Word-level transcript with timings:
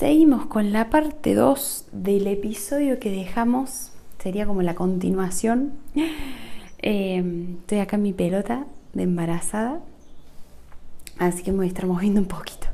Seguimos 0.00 0.46
con 0.46 0.72
la 0.72 0.88
parte 0.88 1.34
2 1.34 1.88
del 1.92 2.26
episodio 2.26 2.98
que 2.98 3.10
dejamos. 3.10 3.92
Sería 4.18 4.46
como 4.46 4.62
la 4.62 4.74
continuación. 4.74 5.74
Eh, 6.82 7.22
estoy 7.60 7.80
acá 7.80 7.96
en 7.96 8.02
mi 8.04 8.14
pelota 8.14 8.64
de 8.94 9.02
embarazada. 9.02 9.80
Así 11.18 11.42
que 11.42 11.50
me 11.50 11.58
voy 11.58 11.66
a 11.66 11.68
estar 11.68 11.84
moviendo 11.84 12.18
un 12.22 12.26
poquito. 12.26 12.68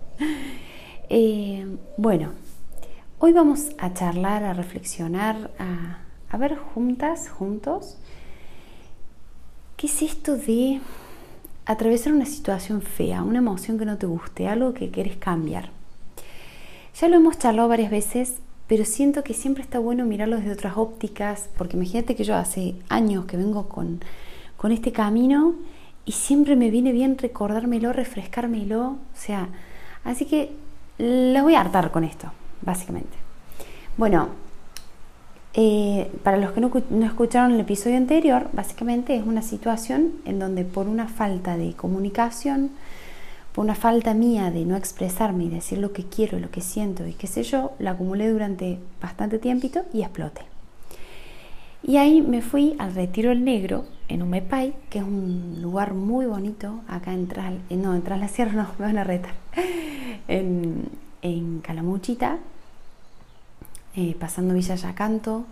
Eh, 1.09 1.67
bueno, 1.97 2.31
hoy 3.19 3.33
vamos 3.33 3.71
a 3.79 3.93
charlar, 3.93 4.45
a 4.45 4.55
reflexionar, 4.55 5.51
a, 5.59 5.99
a 6.31 6.37
ver 6.37 6.57
juntas, 6.57 7.29
juntos, 7.29 7.99
qué 9.77 9.89
es 9.89 10.03
esto 10.03 10.37
de 10.37 10.81
atravesar 11.65 12.13
una 12.13 12.27
situación 12.27 12.83
fea, 12.83 13.25
una 13.25 13.39
emoción 13.39 13.77
que 13.77 13.85
no 13.85 13.99
te 13.99 14.07
guste, 14.07 14.47
algo 14.47 14.75
que 14.75 14.93
quieres 14.93 15.17
cambiar. 15.17 15.76
Ya 16.99 17.09
lo 17.09 17.17
hemos 17.17 17.39
charlado 17.39 17.69
varias 17.69 17.91
veces, 17.91 18.37
pero 18.67 18.87
siento 18.87 19.23
que 19.23 19.35
siempre 19.35 19.63
está 19.63 19.79
bueno 19.79 20.07
mirarlo 20.07 20.37
desde 20.37 20.53
otras 20.53 20.79
ópticas, 20.79 21.51
porque 21.59 21.77
imagínate 21.77 22.17
que 22.17 22.25
yo 22.25 22.35
hace 22.35 22.75
años 22.89 23.27
que 23.27 23.37
vengo 23.37 23.69
con, 23.69 24.01
con 24.57 24.73
este 24.73 24.93
camino 24.93 25.55
y 26.07 26.13
siempre 26.13 26.57
me 26.57 26.71
viene 26.71 26.93
bien 26.93 27.19
recordármelo, 27.19 27.93
refrescármelo, 27.93 28.83
o 28.83 28.99
sea, 29.15 29.49
así 30.05 30.25
que 30.25 30.53
les 30.97 31.43
voy 31.43 31.55
a 31.55 31.61
hartar 31.61 31.91
con 31.91 32.03
esto, 32.03 32.33
básicamente. 32.63 33.19
Bueno, 33.99 34.31
eh, 35.53 36.11
para 36.23 36.39
los 36.39 36.53
que 36.53 36.63
no, 36.63 36.71
escucharon 37.05 37.53
el 37.53 37.61
episodio 37.61 37.99
anterior, 37.99 38.49
básicamente 38.55 39.15
es 39.17 39.27
una 39.27 39.43
situación 39.43 40.13
en 40.25 40.39
donde 40.39 40.65
por 40.65 40.89
una 40.89 41.09
falta 41.09 41.59
de 41.59 41.75
comunicación, 41.75 42.71
una 43.57 43.75
falta 43.75 44.15
mía 44.15 44.51
de 44.51 44.65
no 44.65 44.77
expresarme 44.77 45.45
y 45.45 45.49
decir 45.49 45.79
lo 45.79 45.93
que 45.93 46.05
quiero, 46.05 46.39
lo 46.39 46.51
que 46.51 46.61
siento 46.61 47.07
y 47.07 47.15
qué 47.15 47.27
sé 47.27 47.43
yo, 47.43 47.73
la 47.79 47.93
acumulé 47.93 48.29
durante 48.29 48.79
bastante 49.01 49.39
tiempito 49.39 49.83
y 49.93 50.03
exploté. 50.03 50.43
Y 51.83 51.99
ahí 51.99 52.21
me 52.21 52.43
fui 52.43 52.75
al 52.79 52.95
Retiro 52.95 53.31
el 53.33 53.45
Negro 53.45 53.85
en 54.09 54.23
Umepay, 54.23 54.75
que 54.91 54.99
es 54.99 55.05
un 55.05 55.59
lugar 55.63 55.95
muy 55.95 56.27
bonito 56.27 56.81
acá 56.89 57.13
en 57.13 57.29
Tras, 57.29 57.53
eh, 57.71 57.77
no, 57.77 57.95
en 57.95 58.03
Tras 58.03 58.19
la 58.19 58.29
Sierra, 58.29 58.53
no, 58.55 58.69
me 58.79 58.87
van 58.87 58.99
a 58.99 59.05
retar, 59.05 59.33
en, 60.29 60.89
en 61.23 61.61
Calamuchita, 61.61 62.39
eh, 63.95 64.15
pasando 64.19 64.53
Villa 64.53 64.75
Yacanto, 64.75 65.47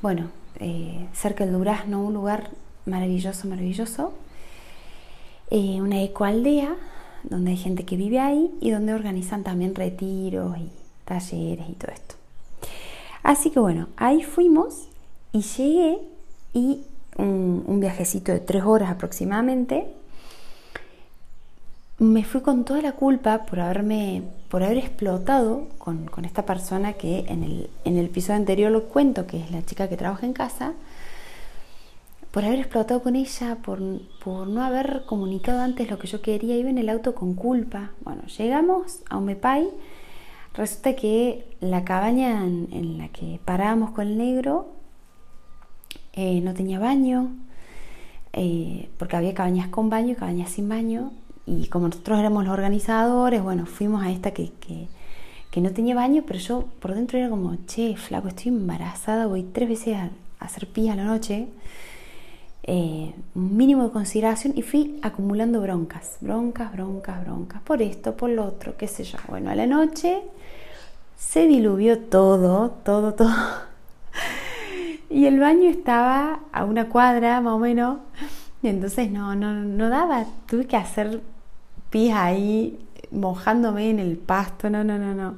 bueno, 0.00 0.28
eh, 0.60 1.08
cerca 1.12 1.44
del 1.44 1.54
Durazno, 1.54 2.00
un 2.00 2.14
lugar 2.14 2.50
maravilloso, 2.86 3.48
maravilloso, 3.48 4.12
eh, 5.50 5.80
una 5.80 6.02
ecoaldea 6.02 6.76
donde 7.22 7.52
hay 7.52 7.56
gente 7.56 7.84
que 7.84 7.96
vive 7.96 8.20
ahí 8.20 8.50
y 8.60 8.70
donde 8.70 8.94
organizan 8.94 9.44
también 9.44 9.74
retiros 9.74 10.56
y 10.58 10.70
talleres 11.04 11.68
y 11.68 11.72
todo 11.72 11.92
esto. 11.92 12.14
Así 13.22 13.50
que 13.50 13.60
bueno, 13.60 13.88
ahí 13.96 14.22
fuimos 14.22 14.88
y 15.32 15.42
llegué 15.42 15.98
y 16.54 16.82
un 17.16 17.80
viajecito 17.80 18.30
de 18.32 18.38
tres 18.38 18.62
horas 18.62 18.90
aproximadamente 18.90 19.92
me 21.98 22.24
fui 22.24 22.42
con 22.42 22.64
toda 22.64 22.80
la 22.80 22.92
culpa 22.92 23.44
por 23.44 23.58
haberme 23.60 24.22
por 24.48 24.62
haber 24.62 24.78
explotado 24.78 25.66
con, 25.78 26.08
esta 26.24 26.46
persona 26.46 26.94
que 26.94 27.26
en 27.28 27.42
el, 27.42 27.70
en 27.84 27.98
el 27.98 28.06
episodio 28.06 28.36
anterior 28.36 28.70
lo 28.70 28.84
cuento, 28.84 29.26
que 29.26 29.38
es 29.38 29.50
la 29.50 29.64
chica 29.64 29.88
que 29.88 29.96
trabaja 29.96 30.24
en 30.24 30.32
casa, 30.32 30.72
por 32.30 32.44
haber 32.44 32.58
explotado 32.60 33.02
con 33.02 33.16
ella, 33.16 33.56
por, 33.62 33.80
no 33.80 34.62
haber 34.62 35.04
comunicado 35.06 35.60
antes 35.60 35.90
lo 35.90 35.98
que 35.98 36.06
yo 36.06 36.20
quería, 36.20 36.56
iba 36.56 36.70
en 36.70 36.78
el 36.78 36.88
auto 36.88 37.14
con 37.14 37.34
culpa. 37.34 37.92
Bueno, 38.02 38.22
llegamos 38.26 39.00
a 39.08 39.16
Umepay, 39.16 39.68
resulta 40.54 40.94
que 40.94 41.56
la 41.60 41.84
cabaña 41.84 42.44
en, 42.44 42.98
la 42.98 43.08
que 43.08 43.40
parábamos 43.44 43.90
con 43.90 44.06
el 44.06 44.18
negro 44.18 44.68
eh, 46.12 46.40
no 46.42 46.52
tenía 46.54 46.78
baño, 46.78 47.30
eh, 48.34 48.90
porque 48.98 49.16
había 49.16 49.34
cabañas 49.34 49.68
con 49.68 49.88
baño 49.88 50.12
y 50.12 50.16
cabañas 50.16 50.50
sin 50.50 50.68
baño, 50.68 51.12
y 51.48 51.68
como 51.68 51.88
nosotros 51.88 52.18
éramos 52.18 52.44
los 52.44 52.52
organizadores, 52.52 53.42
bueno, 53.42 53.64
fuimos 53.64 54.02
a 54.02 54.10
esta 54.10 54.32
que, 54.32 54.52
no 55.56 55.72
tenía 55.72 55.96
baño, 55.96 56.22
pero 56.24 56.38
yo 56.38 56.66
por 56.78 56.94
dentro 56.94 57.18
era 57.18 57.28
como, 57.28 57.56
che, 57.66 57.96
flaco, 57.96 58.28
estoy 58.28 58.52
embarazada, 58.52 59.26
voy 59.26 59.42
tres 59.42 59.68
veces 59.68 59.96
a, 59.96 60.10
hacer 60.38 60.68
pis 60.68 60.90
a 60.90 60.94
la 60.94 61.02
noche. 61.02 61.48
Eh, 62.70 63.14
un 63.34 63.56
mínimo 63.56 63.84
de 63.84 63.90
consideración 63.90 64.52
y 64.54 64.60
fui 64.60 64.98
acumulando 65.00 65.62
broncas, 65.62 66.18
broncas, 66.20 66.70
broncas, 66.70 67.24
broncas, 67.24 67.62
por 67.62 67.80
esto, 67.80 68.14
por 68.14 68.28
lo 68.28 68.44
otro, 68.44 68.76
qué 68.76 68.86
sé 68.86 69.04
yo. 69.04 69.16
Bueno, 69.26 69.50
a 69.50 69.54
la 69.54 69.66
noche 69.66 70.20
se 71.16 71.46
diluvió 71.46 71.98
todo, 71.98 72.72
todo, 72.84 73.14
todo. 73.14 73.32
Y 75.08 75.24
el 75.24 75.40
baño 75.40 75.70
estaba 75.70 76.40
a 76.52 76.66
una 76.66 76.90
cuadra 76.90 77.40
más 77.40 77.54
o 77.54 77.58
menos, 77.58 78.00
entonces 78.62 79.10
no, 79.10 79.34
no, 79.34 79.54
no 79.54 79.88
daba, 79.88 80.26
tuve 80.46 80.66
que 80.66 80.76
hacer 80.76 81.22
pis 81.88 82.12
ahí 82.12 82.86
mojándome 83.10 83.88
en 83.88 83.98
el 83.98 84.18
pasto, 84.18 84.68
no, 84.68 84.84
no, 84.84 84.98
no, 84.98 85.14
no. 85.14 85.36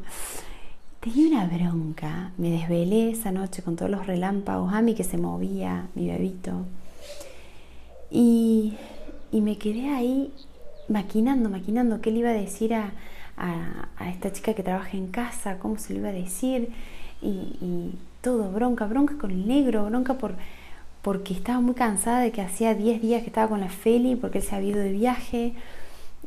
Tenía 0.99 1.29
una 1.29 1.47
bronca, 1.47 2.33
me 2.39 2.51
desvelé 2.51 3.13
esa 3.13 3.31
noche 3.31 3.63
con 3.63 3.77
todos 3.77 3.89
los 3.89 4.05
relámpagos, 4.05 4.73
a 4.75 4.83
mí 4.83 4.97
que 4.97 5.05
se 5.05 5.17
movía, 5.17 5.87
mi 5.95 6.09
bebito. 6.09 6.65
Y, 8.11 8.77
me 9.33 9.57
quedé 9.59 9.89
ahí 9.91 10.33
maquinando, 10.89 11.49
maquinando 11.49 12.01
qué 12.01 12.11
le 12.11 12.19
iba 12.19 12.31
a 12.31 12.35
decir 12.35 12.75
a, 12.75 12.93
esta 14.09 14.33
chica 14.33 14.55
que 14.55 14.63
trabaja 14.63 14.97
en 14.97 15.09
casa, 15.09 15.59
cómo 15.59 15.79
se 15.79 15.95
lo 15.95 16.01
iba 16.01 16.09
a 16.09 16.13
decir, 16.13 16.71
y, 17.23 17.93
todo, 18.21 18.51
bronca, 18.51 18.87
bronca 18.87 19.17
con 19.19 19.31
el 19.31 19.47
negro, 19.47 19.87
bronca 19.87 20.15
por, 20.15 20.35
porque 21.03 21.33
estaba 21.33 21.61
muy 21.61 21.75
cansada 21.75 22.21
de 22.21 22.33
que 22.33 22.43
hacía 22.43 22.75
10 22.75 23.01
días 23.01 23.23
que 23.23 23.29
estaba 23.29 23.49
con 23.49 23.61
la 23.61 23.71
Feli, 23.71 24.17
porque 24.17 24.39
él 24.39 24.45
se 24.45 24.55
había 24.55 24.71
ido 24.71 24.81
de 24.81 24.93
viaje 24.93 25.55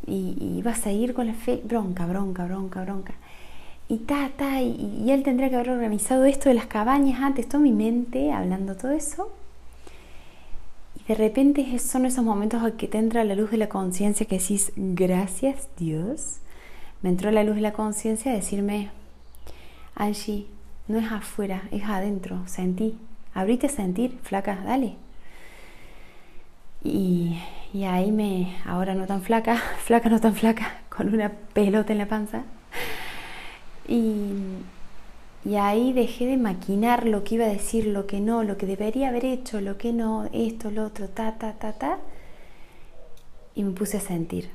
y, 0.08 0.62
vas 0.64 0.86
a 0.86 0.92
ir 0.92 1.14
con 1.14 1.28
la 1.28 1.34
fe, 1.34 1.62
bronca, 1.64 2.06
bronca, 2.06 2.46
bronca, 2.46 2.84
bronca. 2.84 3.14
Y 3.90 3.98
ta, 4.00 4.32
ta, 4.36 4.62
y, 4.62 5.10
él 5.10 5.24
tendría 5.24 5.50
que 5.50 5.56
haber 5.56 5.70
organizado 5.70 6.26
esto 6.26 6.50
de 6.50 6.56
las 6.56 6.66
cabañas 6.68 7.22
antes, 7.22 7.48
toda 7.48 7.62
mi 7.64 7.72
mente 7.72 8.32
hablando 8.32 8.76
todo 8.76 8.92
eso. 8.92 9.30
De 11.08 11.16
repente 11.16 11.78
son 11.80 12.06
esos 12.06 12.24
momentos 12.24 12.64
en 12.64 12.78
que 12.78 12.88
te 12.88 12.98
entra 12.98 13.24
la 13.24 13.36
luz 13.36 13.52
de 13.52 13.58
la 13.58 13.68
conciencia 13.68 14.26
que 14.26 14.40
decís, 14.40 14.72
gracias 14.76 15.68
Dios. 15.78 16.38
Me 17.02 17.10
entró 17.10 17.30
la 17.32 17.44
luz 17.44 17.56
de 17.56 17.62
la 17.62 17.74
conciencia 17.74 18.32
a 18.32 18.36
decirme, 18.36 18.90
Angie, 19.96 20.48
no 20.88 20.98
es 21.00 21.12
afuera, 21.12 21.64
es 21.72 21.84
adentro, 21.84 22.42
sentí. 22.48 22.98
Abrite 23.34 23.68
a 23.68 23.70
sentir, 23.70 24.18
flaca, 24.24 24.62
dale. 24.64 24.96
Y, 26.84 27.38
y 27.74 27.84
ahí 27.84 28.12
me, 28.12 28.56
ahora 28.66 28.96
no 28.96 29.06
tan 29.06 29.22
flaca, 29.22 29.58
flaca 29.84 30.10
no 30.10 30.22
tan 30.22 30.36
flaca, 30.36 30.82
con 30.90 31.14
una 31.14 31.30
pelota 31.30 31.92
en 31.92 32.00
la 32.00 32.08
panza. 32.08 32.44
Y, 33.88 34.24
y 35.46 35.56
ahí 35.56 35.94
dejé 35.94 36.26
de 36.26 36.38
maquinar 36.38 37.06
lo 37.06 37.24
que 37.24 37.36
iba 37.36 37.46
a 37.46 37.50
decir, 37.50 37.88
lo 37.88 38.08
que 38.08 38.20
no, 38.20 38.44
lo 38.44 38.58
que 38.58 38.66
debería 38.66 39.10
haber 39.10 39.26
hecho, 39.26 39.62
lo 39.62 39.78
que 39.78 39.92
no, 39.92 40.30
esto, 40.32 40.72
lo 40.72 40.86
otro, 40.86 41.10
ta, 41.10 41.38
ta, 41.38 41.54
ta, 41.54 41.74
ta. 41.74 42.00
Y 43.56 43.64
me 43.64 43.72
puse 43.72 43.98
a 43.98 44.02
sentir. 44.02 44.50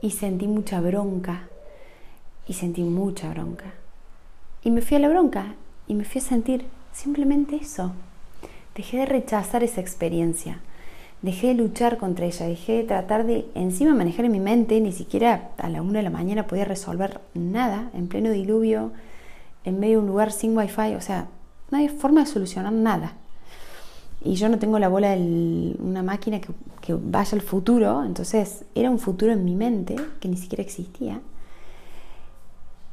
Y 0.00 0.10
sentí 0.10 0.46
mucha 0.46 0.80
bronca. 0.80 1.48
Y 2.48 2.54
sentí 2.54 2.82
mucha 2.82 3.30
bronca. 3.30 3.74
Y 4.62 4.70
me 4.70 4.82
fui 4.82 4.96
a 4.96 5.00
la 5.00 5.08
bronca. 5.08 5.54
Y 5.86 5.94
me 5.94 6.04
fui 6.04 6.20
a 6.20 6.24
sentir 6.24 6.66
simplemente 6.92 7.56
eso. 7.56 7.92
Dejé 8.74 8.98
de 8.98 9.06
rechazar 9.06 9.62
esa 9.62 9.80
experiencia 9.80 10.60
dejé 11.22 11.48
de 11.48 11.54
luchar 11.54 11.98
contra 11.98 12.26
ella, 12.26 12.46
dejé 12.46 12.72
de 12.74 12.84
tratar 12.84 13.26
de 13.26 13.46
encima 13.54 13.94
manejar 13.94 14.24
en 14.26 14.32
mi 14.32 14.40
mente, 14.40 14.80
ni 14.80 14.92
siquiera 14.92 15.50
a 15.58 15.68
la 15.68 15.82
una 15.82 15.98
de 15.98 16.04
la 16.04 16.10
mañana 16.10 16.46
podía 16.46 16.64
resolver 16.64 17.20
nada 17.34 17.90
en 17.94 18.08
pleno 18.08 18.30
diluvio, 18.30 18.92
en 19.66 19.78
medio 19.78 19.98
de 19.98 20.04
un 20.04 20.08
lugar 20.08 20.32
sin 20.32 20.56
wifi, 20.56 20.94
o 20.94 21.02
sea, 21.02 21.28
no 21.70 21.76
hay 21.76 21.88
forma 21.88 22.20
de 22.20 22.26
solucionar 22.26 22.72
nada. 22.72 23.12
Y 24.24 24.36
yo 24.36 24.48
no 24.48 24.58
tengo 24.58 24.78
la 24.78 24.88
bola 24.88 25.10
de 25.10 25.76
una 25.78 26.02
máquina 26.02 26.40
que, 26.40 26.48
que 26.80 26.94
vaya 26.94 27.32
al 27.32 27.42
futuro, 27.42 28.02
entonces 28.02 28.64
era 28.74 28.90
un 28.90 28.98
futuro 28.98 29.32
en 29.32 29.44
mi 29.44 29.54
mente 29.54 29.96
que 30.20 30.28
ni 30.28 30.38
siquiera 30.38 30.62
existía. 30.62 31.20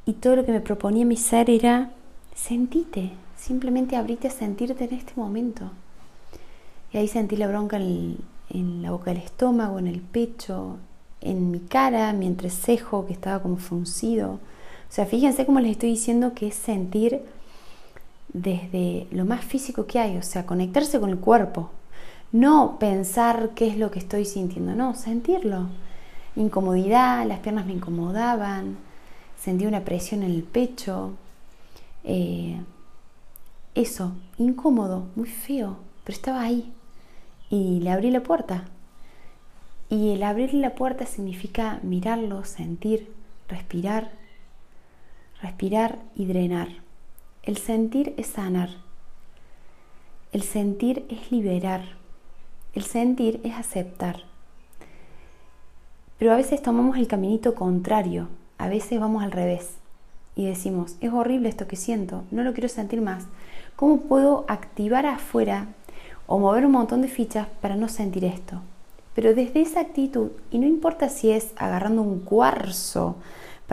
Y 0.06 0.14
todo 0.14 0.36
lo 0.36 0.46
que 0.46 0.52
me 0.52 0.60
proponía 0.60 1.06
mi 1.06 1.16
ser 1.16 1.50
era 1.50 1.92
sentite, 2.36 3.12
simplemente 3.38 3.96
abrite 3.96 4.28
a 4.28 4.32
sentirte 4.32 4.84
en 4.84 4.94
este 4.94 5.14
momento. 5.16 5.72
Y 6.92 6.98
ahí 6.98 7.08
sentí 7.08 7.38
la 7.38 7.48
bronca 7.48 7.78
en, 7.78 8.18
la 8.82 8.92
boca 8.92 9.12
del 9.12 9.24
estómago, 9.24 9.80
en 9.80 9.88
el 9.88 10.02
pecho, 10.02 10.78
en 11.22 11.52
mi 11.52 11.60
cara, 11.60 12.14
mi 12.14 12.28
entrecejo 12.28 13.06
que 13.06 13.14
estaba 13.14 13.42
como 13.42 13.58
fruncido. 13.58 14.40
O 14.94 14.96
sea, 14.96 15.08
fíjense 15.08 15.48
cómo 15.48 15.60
les 15.60 15.72
estoy 15.72 15.90
diciendo 15.90 16.36
que 16.36 16.50
es 16.50 16.54
sentir 16.54 17.24
desde 18.32 19.08
lo 19.10 19.26
más 19.26 19.44
físico 19.44 19.88
que 19.88 19.98
hay, 19.98 20.18
o 20.18 20.22
sea, 20.22 20.46
conectarse 20.46 21.00
con 21.00 21.10
el 21.10 21.18
cuerpo. 21.18 21.72
No 22.32 22.78
pensar 22.78 23.54
qué 23.56 23.66
es 23.70 23.80
lo 23.80 23.90
que 23.90 23.98
estoy 23.98 24.24
sintiendo, 24.24 24.76
no, 24.76 24.94
sentirlo. 24.94 25.70
Incomodidad, 26.36 27.26
las 27.26 27.40
piernas 27.40 27.66
me 27.66 27.74
incomodaban, 27.74 28.78
sentí 29.36 29.66
una 29.66 29.84
presión 29.84 30.22
en 30.22 30.30
el 30.30 30.44
pecho. 30.44 31.14
Eh, 32.04 32.62
eso, 33.74 34.12
incómodo, 34.38 35.08
muy 35.16 35.28
feo, 35.28 35.78
pero 36.04 36.16
estaba 36.16 36.42
ahí. 36.42 36.72
Y 37.50 37.80
le 37.80 37.90
abrí 37.90 38.12
la 38.12 38.22
puerta. 38.22 38.66
Y 39.90 40.12
el 40.12 40.22
abrirle 40.22 40.60
la 40.60 40.76
puerta 40.76 41.08
significa 41.08 41.80
mirarlo, 41.82 42.46
sentir, 42.46 43.12
respirar, 43.50 44.22
respirar 45.44 46.00
y 46.16 46.26
drenar. 46.26 46.70
El 47.44 47.58
sentir 47.58 48.14
es 48.16 48.28
sanar. 48.28 48.70
El 50.32 50.42
sentir 50.42 51.06
es 51.10 51.34
liberar. 51.34 51.82
El 52.74 52.84
sentir 52.84 53.42
es 53.44 53.54
aceptar. 53.54 54.24
Pero 56.18 56.32
a 56.32 56.38
veces 56.38 56.62
tomamos 56.62 56.98
el 56.98 57.10
caminito 57.10 57.56
contrario, 57.56 58.30
a 58.58 58.70
veces 58.70 59.02
vamos 59.02 59.22
al 59.22 59.34
revés 59.34 59.72
y 60.38 60.46
decimos, 60.46 60.96
es 61.02 61.12
horrible 61.12 61.50
esto 61.50 61.68
que 61.68 61.76
siento, 61.76 62.24
no 62.32 62.44
lo 62.44 62.54
quiero 62.54 62.70
sentir 62.70 63.02
más. 63.02 63.26
¿Cómo 63.76 63.98
puedo 63.98 64.46
activar 64.48 65.06
afuera 65.06 65.68
o 66.26 66.40
mover 66.40 66.66
un 66.66 66.72
montón 66.72 67.02
de 67.02 67.10
fichas 67.10 67.48
para 67.62 67.76
no 67.76 67.90
sentir 67.90 68.24
esto? 68.24 68.62
Pero 69.14 69.36
desde 69.36 69.62
esa 69.62 69.82
actitud, 69.82 70.32
y 70.52 70.60
no 70.60 70.68
importa 70.68 71.10
si 71.10 71.32
es 71.32 71.52
agarrando 71.58 72.02
un 72.02 72.22
cuarzo 72.22 73.18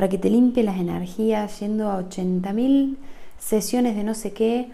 para 0.00 0.08
que 0.08 0.16
te 0.16 0.30
limpie 0.30 0.62
las 0.62 0.78
energías, 0.78 1.60
yendo 1.60 1.90
a 1.90 2.00
80.000 2.00 2.96
sesiones 3.38 3.94
de 3.94 4.02
no 4.02 4.14
sé 4.14 4.32
qué, 4.32 4.70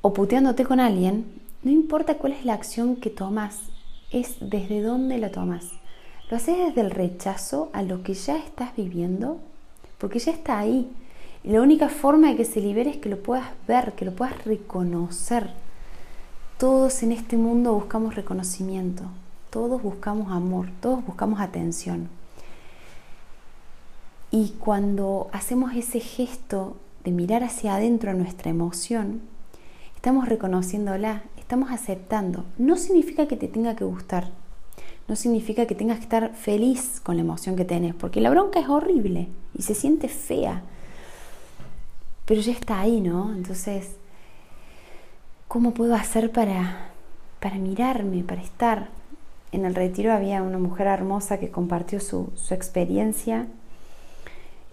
o 0.00 0.14
puteándote 0.14 0.64
con 0.64 0.80
alguien, 0.80 1.26
no 1.62 1.70
importa 1.70 2.14
cuál 2.14 2.32
es 2.32 2.46
la 2.46 2.54
acción 2.54 2.96
que 2.96 3.10
tomas, 3.10 3.58
es 4.10 4.36
desde 4.40 4.80
dónde 4.80 5.18
la 5.18 5.30
tomas. 5.30 5.66
¿Lo 6.30 6.38
haces 6.38 6.56
desde 6.56 6.80
el 6.80 6.90
rechazo 6.90 7.68
a 7.74 7.82
lo 7.82 8.02
que 8.02 8.14
ya 8.14 8.38
estás 8.38 8.74
viviendo? 8.74 9.36
Porque 9.98 10.18
ya 10.20 10.32
está 10.32 10.58
ahí. 10.58 10.90
Y 11.44 11.50
la 11.50 11.60
única 11.60 11.90
forma 11.90 12.28
de 12.30 12.36
que 12.36 12.46
se 12.46 12.62
libere 12.62 12.88
es 12.88 12.96
que 12.96 13.10
lo 13.10 13.22
puedas 13.22 13.48
ver, 13.68 13.92
que 13.92 14.06
lo 14.06 14.12
puedas 14.12 14.42
reconocer. 14.46 15.50
Todos 16.56 17.02
en 17.02 17.12
este 17.12 17.36
mundo 17.36 17.74
buscamos 17.74 18.14
reconocimiento. 18.14 19.02
Todos 19.50 19.82
buscamos 19.82 20.32
amor, 20.32 20.70
todos 20.80 21.04
buscamos 21.04 21.40
atención. 21.40 22.19
Y 24.30 24.50
cuando 24.60 25.28
hacemos 25.32 25.74
ese 25.74 26.00
gesto 26.00 26.76
de 27.04 27.10
mirar 27.10 27.42
hacia 27.42 27.74
adentro 27.74 28.14
nuestra 28.14 28.50
emoción, 28.50 29.22
estamos 29.96 30.28
reconociéndola, 30.28 31.24
estamos 31.36 31.70
aceptando. 31.70 32.44
No 32.56 32.76
significa 32.76 33.26
que 33.26 33.36
te 33.36 33.48
tenga 33.48 33.74
que 33.74 33.84
gustar, 33.84 34.30
no 35.08 35.16
significa 35.16 35.66
que 35.66 35.74
tengas 35.74 35.98
que 35.98 36.04
estar 36.04 36.34
feliz 36.34 37.00
con 37.02 37.16
la 37.16 37.22
emoción 37.22 37.56
que 37.56 37.64
tenés, 37.64 37.94
porque 37.94 38.20
la 38.20 38.30
bronca 38.30 38.60
es 38.60 38.68
horrible 38.68 39.28
y 39.58 39.62
se 39.62 39.74
siente 39.74 40.08
fea, 40.08 40.62
pero 42.24 42.40
ya 42.40 42.52
está 42.52 42.78
ahí, 42.78 43.00
¿no? 43.00 43.34
Entonces, 43.34 43.96
¿cómo 45.48 45.74
puedo 45.74 45.96
hacer 45.96 46.30
para, 46.30 46.92
para 47.40 47.56
mirarme, 47.56 48.22
para 48.22 48.42
estar? 48.42 49.00
en 49.52 49.64
el 49.64 49.74
retiro 49.74 50.12
había 50.12 50.42
una 50.42 50.58
mujer 50.58 50.86
hermosa 50.86 51.38
que 51.38 51.50
compartió 51.50 52.00
su, 52.00 52.32
experiencia, 52.50 53.46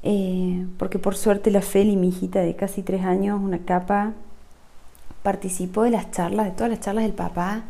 eh, 0.04 0.66
porque 0.78 1.00
por 1.00 1.16
suerte 1.16 1.52
la 1.52 1.62
Feli, 1.62 1.96
mi 1.96 2.10
hijita 2.10 2.42
de 2.42 2.56
casi 2.56 2.84
tres 2.84 3.04
años, 3.04 3.40
una 3.42 3.60
capa, 3.60 4.14
participó 5.24 5.84
de 5.84 5.92
las 5.92 6.12
charlas, 6.12 6.46
de 6.46 6.52
todas 6.52 6.70
las 6.70 6.80
charlas 6.80 7.04
del 7.04 7.14
papá, 7.14 7.64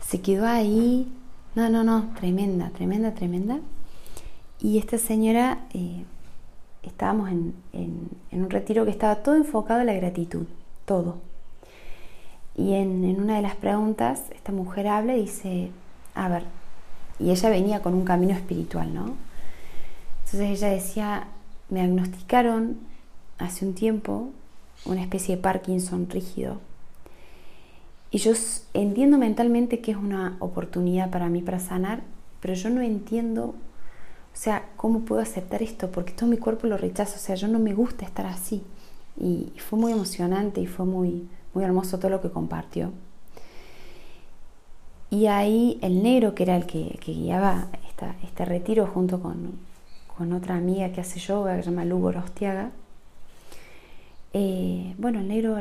se 0.00 0.20
quedó 0.20 0.46
ahí, 0.46 1.12
no, 1.54 1.68
no, 1.68 1.82
no, 1.82 2.12
tremenda, 2.18 2.70
tremenda, 2.70 3.14
tremenda. 3.14 3.58
Y 4.60 4.78
esta 4.78 4.98
señora, 4.98 5.66
eh, 5.74 6.04
estábamos 6.82 7.30
en, 7.30 7.54
un 8.32 8.50
retiro 8.50 8.84
que 8.84 8.90
estaba 8.90 9.16
todo 9.16 9.34
enfocado 9.34 9.80
en 9.80 9.86
la 9.86 9.94
gratitud, 9.94 10.46
todo. 10.84 11.16
Y 12.54 12.74
en, 12.74 13.04
en 13.04 13.20
una 13.20 13.36
de 13.36 13.42
las 13.42 13.56
preguntas, 13.56 14.22
esta 14.34 14.52
mujer 14.52 14.86
habla 14.88 15.16
y 15.16 15.22
dice, 15.22 15.70
a 16.14 16.28
ver, 16.28 16.44
y 17.18 17.30
ella 17.30 17.50
venía 17.50 17.82
con 17.82 17.94
un 17.94 18.04
camino 18.04 18.34
espiritual, 18.34 18.94
¿no? 18.94 19.14
Entonces 20.24 20.58
ella 20.58 20.68
decía, 20.68 21.28
me 21.68 21.80
diagnosticaron 21.80 22.78
hace 23.38 23.66
un 23.66 23.74
tiempo 23.74 24.30
una 24.84 25.02
especie 25.02 25.36
de 25.36 25.42
Parkinson 25.42 26.08
rígido. 26.08 26.58
Y 28.10 28.18
yo 28.18 28.32
entiendo 28.74 29.18
mentalmente 29.18 29.80
que 29.80 29.90
es 29.90 29.96
una 29.96 30.36
oportunidad 30.38 31.10
para 31.10 31.28
mí 31.28 31.42
para 31.42 31.58
sanar, 31.58 32.02
pero 32.40 32.54
yo 32.54 32.70
no 32.70 32.80
entiendo, 32.80 33.46
o 33.46 33.54
sea, 34.34 34.68
cómo 34.76 35.00
puedo 35.00 35.20
aceptar 35.20 35.62
esto, 35.62 35.90
porque 35.90 36.12
todo 36.12 36.28
mi 36.28 36.36
cuerpo 36.36 36.66
lo 36.66 36.76
rechaza, 36.76 37.16
o 37.16 37.18
sea, 37.18 37.34
yo 37.34 37.48
no 37.48 37.58
me 37.58 37.74
gusta 37.74 38.04
estar 38.04 38.26
así. 38.26 38.62
Y, 39.18 39.52
fue 39.58 39.78
muy 39.78 39.92
emocionante 39.92 40.60
y 40.60 40.66
fue 40.66 40.86
muy, 40.86 41.28
muy 41.54 41.64
hermoso 41.64 41.98
todo 41.98 42.10
lo 42.10 42.20
que 42.20 42.30
compartió. 42.30 42.92
Y 45.10 45.26
ahí 45.26 45.78
el 45.82 46.02
negro, 46.02 46.34
que 46.34 46.42
era 46.44 46.56
el 46.56 46.66
que, 46.66 46.98
guiaba 47.04 47.68
este 48.22 48.44
retiro 48.44 48.86
junto 48.86 49.20
con, 49.20 49.58
otra 50.18 50.56
amiga 50.56 50.92
que 50.92 51.00
hace 51.00 51.20
yoga, 51.20 51.56
que 51.56 51.62
se 51.62 51.70
llama 51.70 51.84
Lugo 51.84 52.12
Rostiaga, 52.12 52.70
eh, 54.32 54.94
bueno, 54.98 55.20
el 55.20 55.28
negro 55.28 55.56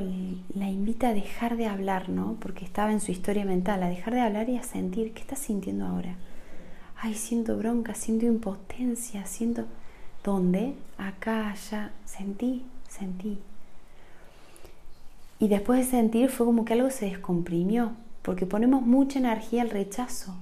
la 0.53 0.69
invita 0.69 1.09
a 1.09 1.13
dejar 1.13 1.55
de 1.55 1.67
hablar, 1.67 2.09
¿no? 2.09 2.35
Porque 2.41 2.65
estaba 2.65 2.91
en 2.91 2.99
su 2.99 3.11
historia 3.11 3.45
mental, 3.45 3.81
a 3.83 3.89
dejar 3.89 4.13
de 4.13 4.21
hablar 4.21 4.49
y 4.49 4.57
a 4.57 4.63
sentir, 4.63 5.13
¿qué 5.13 5.21
estás 5.21 5.39
sintiendo 5.39 5.85
ahora? 5.85 6.15
Ay, 6.97 7.13
siento 7.13 7.57
bronca, 7.57 7.93
siento 7.95 8.25
impotencia, 8.25 9.25
siento... 9.25 9.65
¿Dónde? 10.25 10.73
Acá, 10.97 11.51
allá. 11.51 11.91
Sentí, 12.03 12.65
sentí. 12.89 13.37
Y 15.39 15.47
después 15.49 15.79
de 15.79 15.85
sentir 15.85 16.29
fue 16.29 16.47
como 16.47 16.65
que 16.65 16.73
algo 16.73 16.89
se 16.89 17.05
descomprimió, 17.05 17.91
porque 18.23 18.45
ponemos 18.47 18.81
mucha 18.81 19.19
energía 19.19 19.61
al 19.61 19.69
rechazo, 19.69 20.35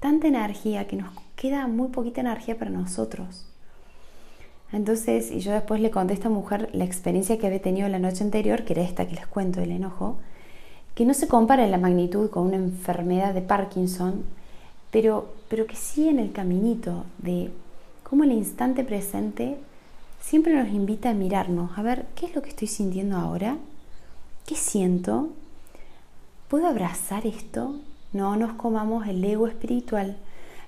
tanta 0.00 0.28
energía 0.28 0.86
que 0.86 0.96
nos 0.96 1.14
queda 1.36 1.66
muy 1.68 1.88
poquita 1.88 2.20
energía 2.20 2.58
para 2.58 2.70
nosotros. 2.70 3.46
Entonces, 4.72 5.30
y 5.30 5.40
yo 5.40 5.52
después 5.52 5.80
le 5.80 5.90
conté 5.90 6.12
a 6.12 6.16
esta 6.16 6.28
mujer 6.28 6.68
la 6.72 6.84
experiencia 6.84 7.38
que 7.38 7.46
había 7.46 7.62
tenido 7.62 7.88
la 7.88 7.98
noche 7.98 8.24
anterior, 8.24 8.64
que 8.64 8.72
era 8.72 8.82
esta 8.82 9.06
que 9.06 9.14
les 9.14 9.26
cuento 9.26 9.60
del 9.60 9.70
enojo, 9.70 10.16
que 10.94 11.04
no 11.04 11.14
se 11.14 11.28
compara 11.28 11.64
en 11.64 11.70
la 11.70 11.78
magnitud 11.78 12.30
con 12.30 12.46
una 12.46 12.56
enfermedad 12.56 13.32
de 13.34 13.42
Parkinson, 13.42 14.24
pero, 14.90 15.32
pero 15.48 15.66
que 15.66 15.76
sí 15.76 16.08
en 16.08 16.18
el 16.18 16.32
caminito 16.32 17.04
de 17.18 17.50
cómo 18.02 18.24
el 18.24 18.32
instante 18.32 18.82
presente 18.82 19.56
siempre 20.20 20.54
nos 20.54 20.68
invita 20.68 21.10
a 21.10 21.14
mirarnos, 21.14 21.78
a 21.78 21.82
ver 21.82 22.06
qué 22.16 22.26
es 22.26 22.34
lo 22.34 22.42
que 22.42 22.48
estoy 22.48 22.68
sintiendo 22.68 23.16
ahora, 23.16 23.56
qué 24.46 24.56
siento, 24.56 25.30
¿Puedo 26.48 26.68
abrazar 26.68 27.26
esto? 27.26 27.74
No 28.12 28.36
nos 28.36 28.52
comamos 28.52 29.08
el 29.08 29.24
ego 29.24 29.48
espiritual 29.48 30.16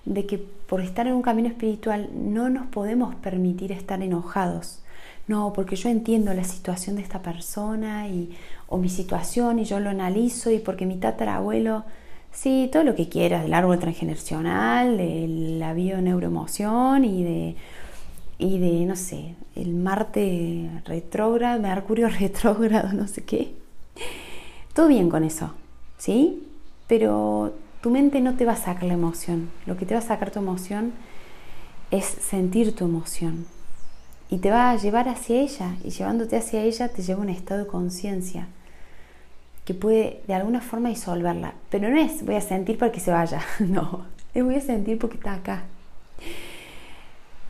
de 0.04 0.26
que 0.26 0.38
por 0.38 0.80
estar 0.80 1.06
en 1.06 1.14
un 1.14 1.22
camino 1.22 1.48
espiritual 1.48 2.10
no 2.14 2.48
nos 2.48 2.66
podemos 2.66 3.14
permitir 3.16 3.72
estar 3.72 4.02
enojados. 4.02 4.80
No, 5.26 5.52
porque 5.52 5.76
yo 5.76 5.90
entiendo 5.90 6.32
la 6.32 6.44
situación 6.44 6.96
de 6.96 7.02
esta 7.02 7.20
persona 7.20 8.08
y, 8.08 8.30
o 8.66 8.78
mi 8.78 8.88
situación 8.88 9.58
y 9.58 9.64
yo 9.64 9.78
lo 9.78 9.90
analizo 9.90 10.50
y 10.50 10.58
porque 10.58 10.86
mi 10.86 10.96
tatarabuelo, 10.96 11.84
sí, 12.32 12.70
todo 12.72 12.82
lo 12.82 12.94
que 12.94 13.10
quieras 13.10 13.42
del 13.42 13.52
árbol 13.52 13.78
transgeneracional, 13.78 14.96
de 14.96 15.26
la 15.58 15.74
bioneuroemoción 15.74 17.04
y 17.04 17.24
de, 17.24 17.56
y 18.38 18.58
de, 18.58 18.86
no 18.86 18.96
sé, 18.96 19.34
el 19.54 19.74
Marte 19.74 20.70
retrógrado, 20.86 21.60
Mercurio 21.60 22.08
retrógrado, 22.20 22.92
no 22.94 23.06
sé 23.06 23.24
qué. 23.24 23.52
Todo 24.72 24.88
bien 24.88 25.10
con 25.10 25.24
eso, 25.24 25.52
¿sí? 25.98 26.44
Pero 26.86 27.52
tu 27.80 27.90
mente 27.90 28.20
no 28.20 28.34
te 28.34 28.44
va 28.44 28.52
a 28.52 28.56
sacar 28.56 28.84
la 28.84 28.94
emoción. 28.94 29.50
Lo 29.66 29.76
que 29.76 29.86
te 29.86 29.94
va 29.94 30.00
a 30.00 30.02
sacar 30.02 30.30
tu 30.30 30.40
emoción 30.40 30.92
es 31.90 32.04
sentir 32.04 32.74
tu 32.74 32.84
emoción. 32.84 33.46
Y 34.30 34.38
te 34.38 34.50
va 34.50 34.70
a 34.70 34.76
llevar 34.76 35.08
hacia 35.08 35.40
ella. 35.40 35.76
Y 35.84 35.90
llevándote 35.90 36.36
hacia 36.36 36.62
ella 36.62 36.88
te 36.88 37.02
lleva 37.02 37.20
a 37.20 37.22
un 37.22 37.30
estado 37.30 37.64
de 37.64 37.66
conciencia 37.66 38.48
que 39.64 39.74
puede 39.74 40.22
de 40.26 40.34
alguna 40.34 40.60
forma 40.60 40.88
disolverla. 40.88 41.52
Pero 41.70 41.90
no 41.90 41.98
es 41.98 42.24
voy 42.24 42.36
a 42.36 42.40
sentir 42.40 42.78
para 42.78 42.90
que 42.90 43.00
se 43.00 43.10
vaya. 43.10 43.42
No, 43.60 44.06
es 44.34 44.42
voy 44.42 44.56
a 44.56 44.60
sentir 44.60 44.98
porque 44.98 45.16
está 45.16 45.34
acá. 45.34 45.64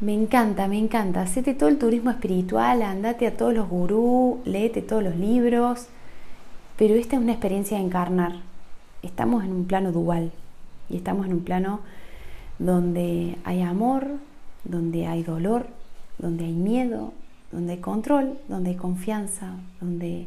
Me 0.00 0.14
encanta, 0.14 0.68
me 0.68 0.78
encanta. 0.78 1.22
Hacete 1.22 1.54
todo 1.54 1.68
el 1.68 1.78
turismo 1.78 2.10
espiritual, 2.10 2.82
andate 2.82 3.26
a 3.26 3.36
todos 3.36 3.54
los 3.54 3.68
gurús, 3.68 4.38
léete 4.44 4.82
todos 4.82 5.02
los 5.02 5.16
libros. 5.16 5.86
Pero 6.76 6.94
esta 6.94 7.16
es 7.16 7.22
una 7.22 7.32
experiencia 7.32 7.78
de 7.78 7.84
encarnar. 7.84 8.47
Estamos 9.02 9.44
en 9.44 9.52
un 9.52 9.64
plano 9.66 9.92
dual 9.92 10.32
y 10.88 10.96
estamos 10.96 11.26
en 11.26 11.34
un 11.34 11.44
plano 11.44 11.80
donde 12.58 13.36
hay 13.44 13.62
amor, 13.62 14.18
donde 14.64 15.06
hay 15.06 15.22
dolor, 15.22 15.68
donde 16.18 16.44
hay 16.44 16.52
miedo, 16.52 17.12
donde 17.52 17.74
hay 17.74 17.78
control, 17.78 18.38
donde 18.48 18.70
hay 18.70 18.76
confianza, 18.76 19.54
donde, 19.80 20.26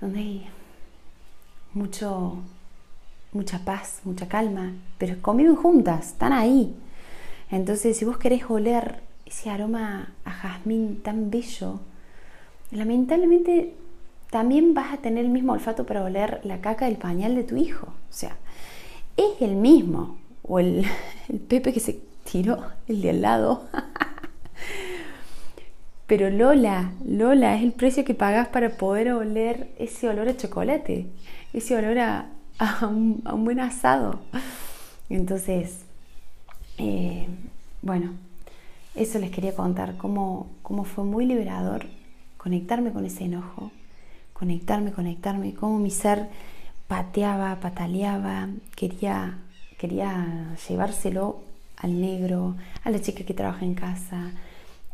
donde 0.00 0.18
hay 0.18 0.46
mucho, 1.74 2.36
mucha 3.32 3.64
paz, 3.64 4.00
mucha 4.04 4.28
calma, 4.28 4.72
pero 4.98 5.20
conviven 5.20 5.56
juntas, 5.56 6.08
están 6.08 6.32
ahí. 6.32 6.74
Entonces, 7.50 7.96
si 7.96 8.04
vos 8.04 8.16
querés 8.18 8.44
oler 8.48 9.02
ese 9.26 9.50
aroma 9.50 10.12
a 10.24 10.30
jazmín 10.30 11.02
tan 11.02 11.30
bello, 11.30 11.80
lamentablemente 12.70 13.74
también 14.32 14.72
vas 14.72 14.94
a 14.94 14.96
tener 14.96 15.26
el 15.26 15.30
mismo 15.30 15.52
olfato 15.52 15.84
para 15.84 16.02
oler 16.02 16.40
la 16.42 16.62
caca 16.62 16.86
del 16.86 16.96
pañal 16.96 17.34
de 17.34 17.44
tu 17.44 17.58
hijo. 17.58 17.88
O 17.88 18.12
sea, 18.12 18.38
es 19.14 19.42
el 19.42 19.56
mismo. 19.56 20.16
O 20.42 20.58
el, 20.58 20.86
Pepe 21.48 21.74
que 21.74 21.80
se 21.80 22.00
tiró, 22.24 22.64
el 22.88 23.02
de 23.02 23.10
al 23.10 23.20
lado. 23.20 23.68
Pero 26.06 26.30
Lola, 26.30 26.92
Lola, 27.04 27.56
es 27.56 27.62
el 27.62 27.72
precio 27.72 28.06
que 28.06 28.14
pagas 28.14 28.48
para 28.48 28.70
poder 28.70 29.12
oler 29.12 29.68
ese 29.78 30.08
olor 30.08 30.28
a 30.28 30.36
chocolate, 30.36 31.08
ese 31.52 31.76
olor 31.76 31.98
a, 31.98 32.30
un, 32.88 33.22
buen 33.44 33.60
asado. 33.60 34.20
Entonces, 35.10 35.80
eh, 36.78 37.28
bueno, 37.82 38.12
eso 38.94 39.18
les 39.18 39.30
quería 39.30 39.54
contar, 39.54 39.98
cómo, 39.98 40.48
cómo 40.62 40.84
fue 40.84 41.04
muy 41.04 41.26
liberador 41.26 41.84
conectarme 42.38 42.92
con 42.92 43.04
ese 43.04 43.24
enojo, 43.24 43.70
conectarme, 44.42 44.90
conectarme, 44.90 45.54
cómo 45.54 45.78
mi 45.78 45.92
ser 45.92 46.28
pateaba, 46.88 47.60
pataleaba, 47.60 48.48
quería, 48.74 49.38
quería 49.78 50.56
llevárselo 50.68 51.44
al 51.76 52.00
negro, 52.00 52.56
a 52.82 52.90
la 52.90 53.00
chica 53.00 53.22
que 53.22 53.34
trabaja 53.34 53.64
en 53.64 53.74
casa, 53.74 54.32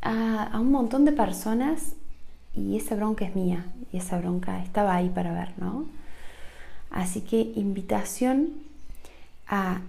a, 0.03 0.51
un 0.61 0.71
montón 0.71 1.07
de 1.07 1.13
personas 1.13 1.95
y 2.55 2.77
esa 2.77 2.95
bronca 2.95 3.25
es 3.25 3.35
mía 3.35 3.65
y 3.91 3.97
esa 3.97 4.19
bronca 4.19 4.63
estaba 4.63 4.95
ahí 4.95 5.09
para 5.09 5.33
ver, 5.33 5.55
¿no? 5.57 5.87
Así 6.91 7.23
que 7.23 7.41
invitación 7.57 8.51
a 9.47 9.81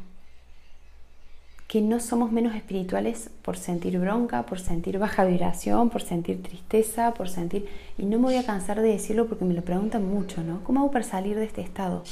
que 1.69 1.81
no 1.81 1.99
somos 1.99 2.31
menos 2.31 2.55
espirituales 2.55 3.29
por 3.43 3.55
sentir 3.55 3.99
bronca, 3.99 4.43
por 4.47 4.59
sentir 4.59 4.97
baja 4.97 5.23
vibración, 5.23 5.91
por 5.91 6.01
sentir 6.01 6.41
tristeza, 6.41 7.13
por 7.13 7.29
sentir... 7.29 7.69
Y 7.95 8.05
no 8.05 8.17
me 8.17 8.23
voy 8.23 8.35
a 8.37 8.43
cansar 8.43 8.81
de 8.81 8.89
decirlo 8.89 9.27
porque 9.27 9.45
me 9.45 9.53
lo 9.53 9.61
preguntan 9.61 10.03
mucho, 10.03 10.43
¿no? 10.43 10.63
¿Cómo 10.63 10.79
hago 10.79 10.89
para 10.89 11.05
salir 11.05 11.35
de 11.35 11.45
este 11.45 11.61
estado? 11.61 12.03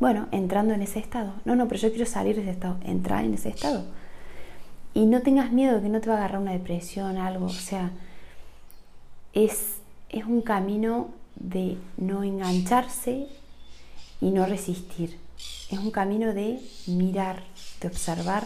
Bueno, 0.00 0.26
entrando 0.32 0.74
en 0.74 0.82
ese 0.82 0.98
estado. 0.98 1.34
No, 1.44 1.54
no, 1.54 1.68
pero 1.68 1.80
yo 1.80 1.90
quiero 1.90 2.04
salir 2.04 2.34
de 2.34 2.42
ese 2.42 2.50
estado. 2.50 2.78
Entrar 2.84 3.24
en 3.24 3.34
ese 3.34 3.50
estado. 3.50 3.84
Y 4.92 5.06
no 5.06 5.22
tengas 5.22 5.52
miedo 5.52 5.76
de 5.76 5.82
que 5.82 5.88
no 5.88 6.00
te 6.00 6.08
va 6.08 6.16
a 6.16 6.18
agarrar 6.18 6.42
una 6.42 6.52
depresión, 6.52 7.16
algo. 7.16 7.46
O 7.46 7.50
sea, 7.50 7.92
es, 9.34 9.76
es 10.08 10.24
un 10.24 10.42
camino 10.42 11.10
de 11.36 11.78
no 11.96 12.24
engancharse 12.24 13.28
y 14.20 14.30
no 14.32 14.46
resistir. 14.46 15.16
Es 15.70 15.78
un 15.78 15.92
camino 15.92 16.34
de 16.34 16.58
mirar, 16.88 17.44
de 17.80 17.86
observar 17.86 18.42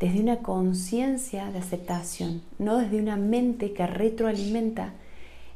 desde 0.00 0.20
una 0.20 0.38
conciencia 0.38 1.50
de 1.52 1.58
aceptación, 1.58 2.42
no 2.58 2.78
desde 2.78 3.00
una 3.00 3.16
mente 3.16 3.72
que 3.72 3.86
retroalimenta 3.86 4.94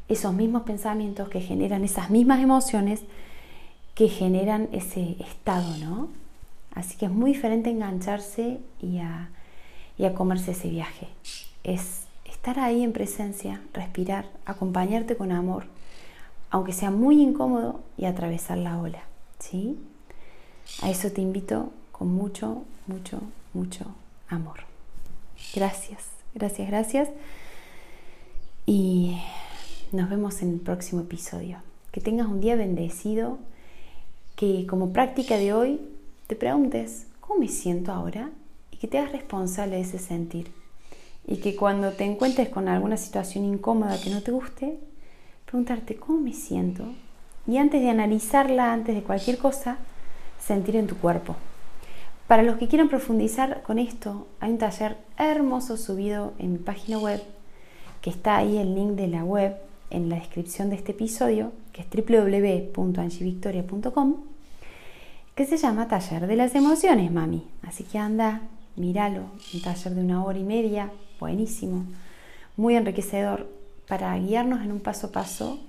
esos 0.09 0.35
mismos 0.35 0.63
pensamientos 0.63 1.29
que 1.31 1.41
generan 1.41 1.83
esas 1.83 2.11
mismas 2.11 2.41
emociones 2.41 3.01
que 3.95 4.09
generan 4.09 4.69
ese 4.73 5.17
estado, 5.21 5.77
¿no? 5.79 6.09
Así 6.75 6.97
que 6.99 7.07
es 7.07 7.13
muy 7.13 7.33
diferente 7.33 7.71
engancharse 7.71 8.61
y 8.81 8.99
a 8.99 9.31
y 9.97 10.05
a 10.05 10.15
comerse 10.15 10.53
ese 10.53 10.69
viaje. 10.69 11.09
Es 11.63 12.03
estar 12.25 12.59
ahí 12.59 12.83
en 12.83 12.93
presencia, 12.93 13.61
respirar, 13.73 14.27
acompañarte 14.45 15.17
con 15.17 15.33
amor, 15.33 15.67
aunque 16.51 16.73
sea 16.73 16.91
muy 16.91 17.23
incómodo, 17.23 17.81
y 17.97 18.07
atravesar 18.07 18.59
la 18.59 18.79
ola. 18.79 19.03
¿sí? 19.39 19.79
A 20.83 20.91
eso 20.91 21.11
te 21.11 21.21
invito 21.21 21.71
con 21.93 22.13
mucho, 22.13 22.65
mucho, 22.87 23.21
mucho 23.53 23.87
amor. 24.29 24.61
Gracias, 25.55 26.05
gracias, 26.35 26.69
gracias. 26.69 27.09
Y 28.67 29.21
nos 29.93 30.09
vemos 30.11 30.43
en 30.43 30.55
el 30.55 30.61
próximo 30.61 31.03
episodio. 31.03 31.59
Que 31.93 32.01
tengas 32.01 32.27
un 32.27 32.41
día 32.41 32.57
bendecido, 32.57 33.39
que 34.37 34.67
como 34.67 34.93
práctica 34.93 35.37
de 35.37 35.53
hoy 35.53 35.81
te 36.27 36.37
preguntes, 36.37 37.07
¿cómo 37.21 37.41
me 37.41 37.49
siento 37.49 37.93
ahora? 37.93 38.31
que 38.85 38.89
te 38.89 38.99
hagas 38.99 39.13
responsable 39.13 39.77
de 39.77 39.81
ese 39.81 39.99
sentir. 39.99 40.53
Y 41.27 41.39
que 41.39 41.57
cuando 41.57 41.93
te 41.93 42.05
encuentres 42.05 42.51
con 42.51 42.69
alguna 42.69 42.99
situación 42.99 43.47
incómoda 43.47 43.99
que 43.99 44.11
no 44.11 44.21
te 44.21 44.31
guste, 44.31 44.79
preguntarte 45.47 45.97
cómo 45.97 46.21
me 46.21 46.35
siento. 46.35 46.85
Y 47.47 47.57
antes 47.57 47.81
de 47.81 47.89
analizarla, 47.89 48.75
antes 48.75 48.95
de 48.95 49.03
cualquier 49.03 49.39
cosa, 49.39 49.79
sentir 50.39 50.77
en 50.77 50.87
tu 50.87 50.99
cuerpo. 50.99 51.35
Para 52.27 52.43
los 52.43 52.57
que 52.57 52.69
quieran 52.69 52.89
profundizar 52.89 53.63
con 53.63 53.79
esto, 53.79 54.27
hay 54.41 54.53
un 54.53 54.59
taller 54.59 54.97
hermoso 55.19 55.77
subido 55.77 56.33
en 56.39 56.53
mi 56.53 56.59
página 56.59 56.99
web, 56.99 57.23
que 58.01 58.09
está 58.09 58.39
ahí 58.39 58.57
el 58.57 58.75
link 58.75 58.93
de 58.93 59.09
la 59.09 59.25
web 59.25 59.59
en 59.91 60.09
la 60.09 60.17
descripción 60.17 60.71
de 60.71 60.77
este 60.77 60.93
episodio, 60.93 61.53
que 61.73 61.83
es 61.83 61.89
www.angivictoria.com, 61.91 64.15
que 65.35 65.45
se 65.45 65.59
llama 65.59 65.89
Taller 65.89 66.27
de 66.27 66.37
las 66.37 66.55
Emociones, 66.55 67.13
mami. 67.13 67.47
Así 67.63 67.85
que 67.85 67.99
anda, 67.99 68.41
míralo, 68.77 69.25
un 69.53 69.61
taller 69.61 69.95
de 69.95 70.01
una 70.01 70.25
hora 70.25 70.39
y 70.39 70.45
media, 70.45 70.91
buenísimo, 71.21 71.85
muy 72.57 72.77
enriquecedor 72.77 73.53
para 73.87 74.19
guiarnos 74.19 74.63
en 74.63 74.73
un 74.73 74.81
paso 74.81 75.09
a 75.09 75.13
paso 75.13 75.61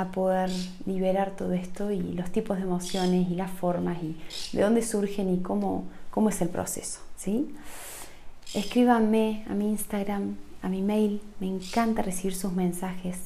a, 0.00 0.12
poder 0.12 0.50
liberar 0.86 1.36
todo 1.36 1.52
esto 1.52 1.90
y 1.90 2.00
los 2.12 2.30
tipos 2.30 2.56
de 2.56 2.64
emociones 2.64 3.30
y 3.30 3.34
las 3.34 3.50
formas 3.50 3.98
y 4.02 4.16
de 4.56 4.62
dónde 4.62 4.82
surgen 4.82 5.32
y 5.32 5.40
cómo, 5.40 5.84
cómo 6.10 6.28
es 6.28 6.40
el 6.40 6.48
proceso. 6.48 7.00
¿sí? 7.16 7.54
Escríbanme 8.54 9.44
a 9.48 9.54
mi 9.54 9.68
Instagram, 9.70 10.36
a 10.62 10.68
mi 10.68 10.82
mail, 10.82 11.20
me 11.38 11.48
encanta 11.48 12.02
recibir 12.02 12.34
sus 12.34 12.52
mensajes, 12.52 13.18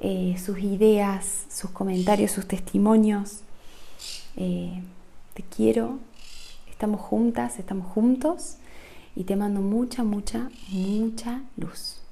eh, 0.00 0.36
sus 0.44 0.58
ideas, 0.58 1.46
sus 1.50 1.70
comentarios, 1.70 2.30
sus 2.30 2.46
testimonios. 2.46 3.40
Eh, 4.36 4.82
te 5.34 5.42
quiero, 5.42 5.98
Estamos 6.76 7.00
juntas, 7.00 7.58
estamos 7.58 7.86
juntos 7.86 8.58
y 9.14 9.24
te 9.24 9.34
mando 9.34 9.62
mucha, 9.62 10.04
mucha, 10.04 10.50
mucha 10.68 11.40
luz. 11.56 12.02